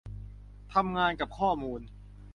[0.73, 1.81] ทำงานกับข้อมูล